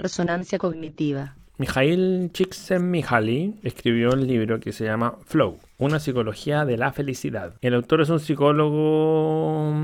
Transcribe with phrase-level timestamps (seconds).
[0.00, 1.36] Resonancia cognitiva.
[1.58, 7.52] Mijail Csikszentmihalyi escribió un libro que se llama Flow, una psicología de la felicidad.
[7.60, 9.74] El autor es un psicólogo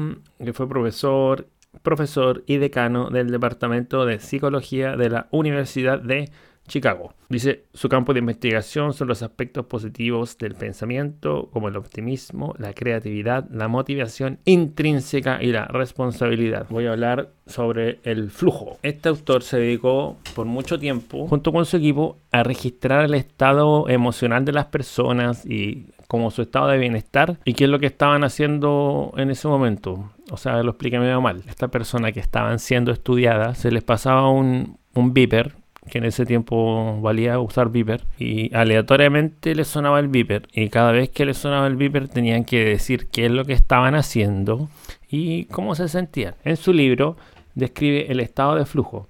[0.43, 1.49] que fue profesor,
[1.83, 6.31] profesor y decano del Departamento de Psicología de la Universidad de
[6.67, 7.13] Chicago.
[7.29, 12.73] Dice, su campo de investigación son los aspectos positivos del pensamiento, como el optimismo, la
[12.73, 16.67] creatividad, la motivación intrínseca y la responsabilidad.
[16.71, 18.79] Voy a hablar sobre el flujo.
[18.83, 23.89] Este autor se dedicó por mucho tiempo, junto con su equipo, a registrar el estado
[23.89, 27.87] emocional de las personas y como su estado de bienestar y qué es lo que
[27.87, 30.13] estaban haciendo en ese momento.
[30.31, 31.43] O sea, lo expliqué medio mal.
[31.49, 35.55] Esta persona que estaban siendo estudiadas, se les pasaba un, un beeper
[35.91, 40.93] que en ese tiempo valía usar Viper, y aleatoriamente le sonaba el Viper, y cada
[40.93, 44.69] vez que le sonaba el Viper tenían que decir qué es lo que estaban haciendo
[45.09, 46.35] y cómo se sentían.
[46.45, 47.17] En su libro
[47.55, 49.09] describe el estado de flujo,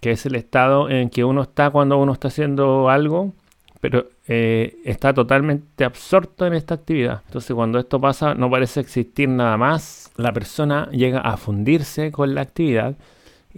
[0.00, 3.32] que es el estado en que uno está cuando uno está haciendo algo,
[3.80, 7.22] pero eh, está totalmente absorto en esta actividad.
[7.26, 12.34] Entonces cuando esto pasa no parece existir nada más, la persona llega a fundirse con
[12.34, 12.96] la actividad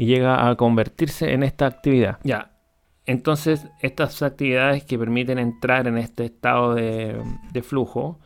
[0.01, 2.21] y llega a convertirse en esta actividad.
[2.23, 2.53] Ya,
[3.05, 7.21] entonces estas actividades que permiten entrar en este estado de,
[7.63, 8.21] flujo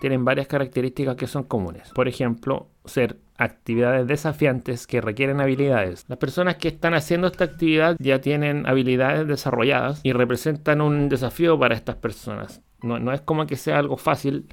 [0.00, 1.90] tienen varias características que son comunes.
[1.94, 6.06] Por ejemplo, ser actividades desafiantes que requieren habilidades.
[6.08, 11.58] Las personas que están haciendo esta actividad ya tienen habilidades desarrolladas y representan un desafío
[11.58, 12.62] para estas personas.
[12.82, 14.46] No, no es como que sea algo fácil,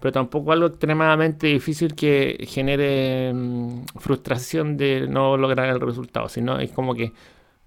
[0.00, 6.58] pero tampoco algo extremadamente difícil que genere mm, frustración de no lograr el resultado, sino
[6.58, 7.12] es como que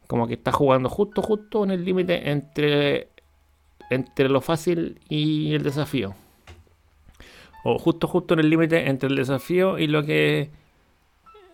[0.08, 3.09] como que está jugando justo justo en el límite entre
[3.90, 6.16] entre lo fácil y el desafío.
[7.64, 10.50] O justo justo en el límite entre el desafío y lo que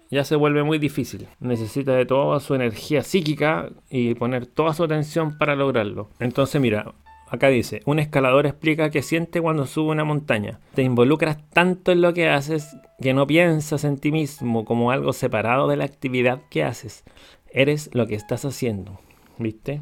[0.10, 1.28] ya se vuelve muy difícil.
[1.40, 6.10] Necesita de toda su energía psíquica y poner toda su atención para lograrlo.
[6.20, 6.94] Entonces, mira,
[7.30, 10.60] Acá dice, un escalador explica que siente cuando sube una montaña.
[10.74, 15.14] Te involucras tanto en lo que haces que no piensas en ti mismo como algo
[15.14, 17.04] separado de la actividad que haces.
[17.52, 19.00] Eres lo que estás haciendo.
[19.38, 19.82] ¿Viste?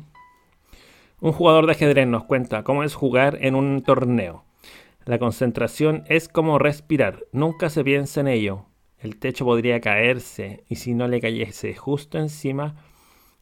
[1.21, 4.43] Un jugador de ajedrez nos cuenta cómo es jugar en un torneo.
[5.05, 8.65] La concentración es como respirar, nunca se piensa en ello.
[8.99, 12.75] El techo podría caerse y si no le cayese justo encima,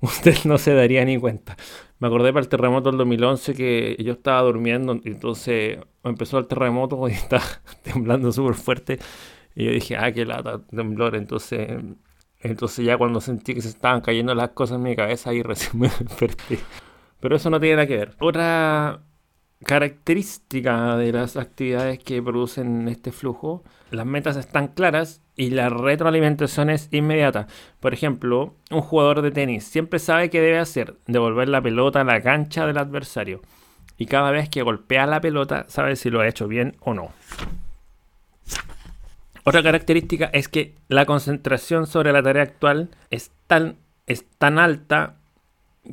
[0.05, 1.57] usted no se daría ni cuenta.
[1.99, 7.07] Me acordé para el terremoto del 2011 que yo estaba durmiendo, entonces empezó el terremoto
[7.07, 7.43] y estaba
[7.83, 8.99] temblando súper fuerte.
[9.55, 11.15] Y yo dije, ah, qué lata, temblor.
[11.15, 11.69] Entonces,
[12.39, 15.79] entonces ya cuando sentí que se estaban cayendo las cosas en mi cabeza, ahí recién
[15.79, 16.59] me desperté.
[17.19, 18.15] Pero eso no tiene nada que ver.
[18.19, 19.01] Otra
[19.63, 26.69] característica de las actividades que producen este flujo, las metas están claras y la retroalimentación
[26.69, 27.47] es inmediata.
[27.79, 32.03] Por ejemplo, un jugador de tenis siempre sabe qué debe hacer, devolver la pelota a
[32.03, 33.41] la cancha del adversario.
[33.97, 37.11] Y cada vez que golpea la pelota sabe si lo ha hecho bien o no.
[39.45, 43.77] Otra característica es que la concentración sobre la tarea actual es tan,
[44.07, 45.15] es tan alta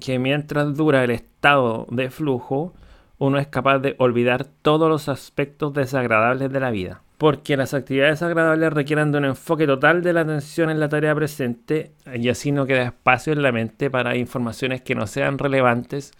[0.00, 2.72] que mientras dura el estado de flujo,
[3.18, 8.20] uno es capaz de olvidar todos los aspectos desagradables de la vida porque las actividades
[8.20, 12.50] agradables requieren de un enfoque total de la atención en la tarea presente y así
[12.50, 16.14] no queda espacio en la mente para informaciones que no sean relevantes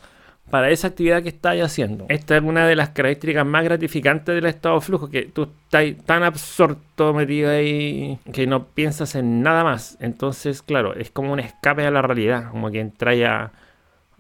[0.49, 2.07] para esa actividad que estás haciendo.
[2.09, 6.07] Esta es una de las características más gratificantes del estado de flujo, que tú estás
[6.07, 9.99] tan absorto, metido ahí, que no piensas en nada más.
[9.99, 13.53] Entonces, claro, es como un escape a la realidad, como que entras a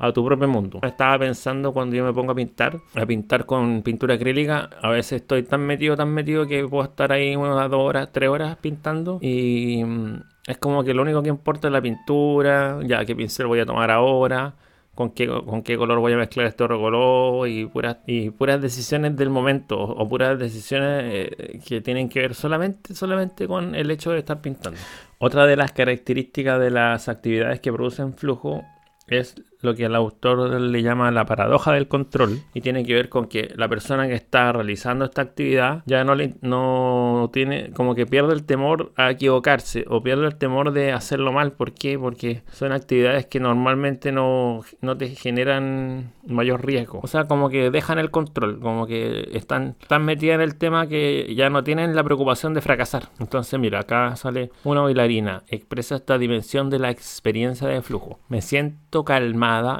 [0.02, 0.80] a tu propio mundo.
[0.82, 5.22] Estaba pensando cuando yo me pongo a pintar, a pintar con pintura acrílica, a veces
[5.22, 9.20] estoy tan metido, tan metido que puedo estar ahí unas dos horas, tres horas pintando
[9.22, 13.46] y mm, es como que lo único que importa es la pintura, ya qué pincel
[13.46, 14.56] voy a tomar ahora,
[14.92, 18.60] con qué, con qué color voy a mezclar este otro color y puras, y puras
[18.60, 23.88] decisiones del momento o puras decisiones eh, que tienen que ver solamente, solamente con el
[23.92, 24.80] hecho de estar pintando.
[25.18, 28.64] Otra de las características de las actividades que producen flujo
[29.06, 33.08] es lo que el autor le llama la paradoja del control y tiene que ver
[33.08, 37.94] con que la persona que está realizando esta actividad ya no, le, no tiene como
[37.94, 41.52] que pierde el temor a equivocarse o pierde el temor de hacerlo mal.
[41.52, 41.98] ¿Por qué?
[41.98, 47.00] Porque son actividades que normalmente no, no te generan mayor riesgo.
[47.02, 50.86] O sea, como que dejan el control, como que están tan metidas en el tema
[50.86, 53.08] que ya no tienen la preocupación de fracasar.
[53.18, 58.18] Entonces, mira, acá sale una bailarina, expresa esta dimensión de la experiencia de flujo.
[58.28, 59.04] Me siento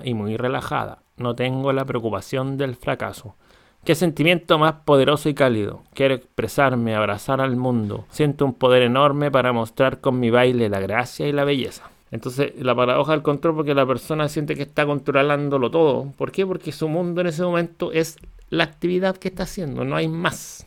[0.05, 1.03] y muy relajada.
[1.17, 3.37] No tengo la preocupación del fracaso.
[3.85, 5.83] Qué sentimiento más poderoso y cálido.
[5.95, 8.05] Quiero expresarme, abrazar al mundo.
[8.11, 11.91] Siento un poder enorme para mostrar con mi baile la gracia y la belleza.
[12.13, 16.13] Entonces, la paradoja del control, porque la persona siente que está controlándolo todo.
[16.17, 16.47] ¿Por qué?
[16.47, 18.19] Porque su mundo en ese momento es
[18.51, 20.67] la actividad que está haciendo, no hay más.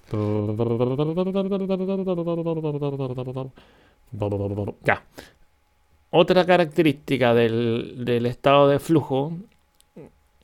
[4.84, 5.04] Ya.
[6.10, 9.34] Otra característica del, estado de flujo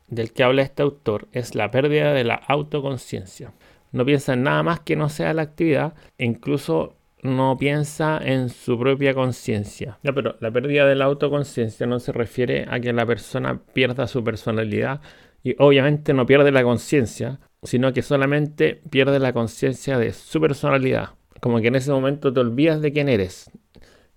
[0.08, 3.54] del que habla este autor es la pérdida de la autoconciencia.
[3.92, 8.50] No piensa en nada más que no sea la actividad, e incluso no piensa en
[8.50, 9.98] su propia conciencia.
[10.02, 14.24] Pero la pérdida de la autoconciencia no se refiere a que la persona pierda su
[14.24, 15.02] personalidad
[15.44, 21.10] y obviamente no pierde la conciencia, sino que solamente pierde la conciencia de su personalidad.
[21.40, 23.50] Como que en ese momento te olvidas de quién eres,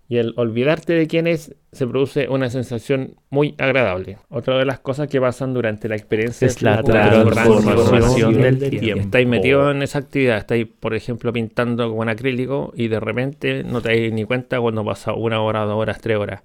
[0.09, 4.19] y el olvidarte de quién es se produce una sensación muy agradable.
[4.29, 9.01] Otra de las cosas que pasan durante la experiencia es la transformación del tiempo.
[9.03, 13.81] Estáis metidos en esa actividad, estáis, por ejemplo, pintando con acrílico y de repente no
[13.81, 16.43] te dais ni cuenta cuando pasa una hora, dos horas, tres horas.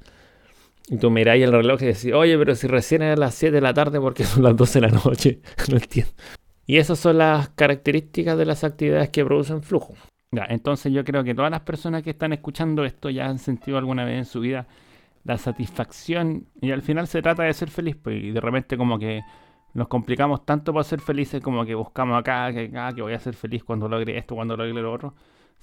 [0.89, 3.61] Y tú miráis el reloj y decís, oye, pero si recién es las 7 de
[3.61, 5.39] la tarde porque son las 12 de la noche.
[5.69, 6.11] no entiendo.
[6.65, 9.95] Y esas son las características de las actividades que producen flujo.
[10.31, 13.79] Ya, entonces yo creo que todas las personas que están escuchando esto ya han sentido
[13.79, 14.67] alguna vez en su vida
[15.23, 18.99] la satisfacción y al final se trata de ser feliz pues, y de repente como
[18.99, 19.23] que
[19.73, 23.19] nos complicamos tanto para ser felices como que buscamos acá que, ah, que voy a
[23.19, 25.15] ser feliz cuando logre esto, cuando logre lo otro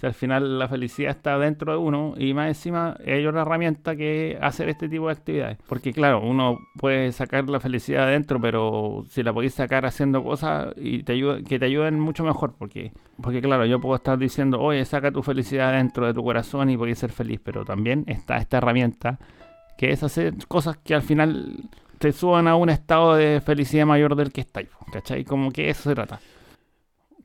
[0.03, 4.39] al final la felicidad está dentro de uno y más encima hay otra herramienta que
[4.41, 5.59] hacer este tipo de actividades.
[5.67, 10.75] Porque claro, uno puede sacar la felicidad adentro, pero si la podéis sacar haciendo cosas
[10.77, 12.55] y te ayuda, que te ayuden mucho mejor.
[12.59, 16.69] Porque, porque claro, yo puedo estar diciendo, oye, saca tu felicidad dentro de tu corazón
[16.69, 19.19] y podéis ser feliz, pero también está esta herramienta
[19.79, 21.69] que es hacer cosas que al final
[21.99, 24.69] te suban a un estado de felicidad mayor del que estáis.
[24.93, 25.25] ¿Cachai?
[25.25, 26.21] Como que eso se trata.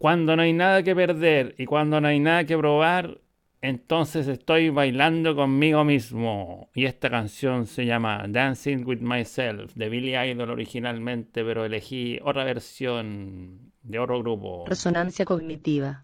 [0.01, 3.21] Cuando no hay nada que perder y cuando no hay nada que probar,
[3.61, 6.71] entonces estoy bailando conmigo mismo.
[6.73, 12.43] Y esta canción se llama Dancing with Myself de Billy Idol originalmente, pero elegí otra
[12.45, 14.65] versión de otro grupo.
[14.67, 16.03] Resonancia cognitiva.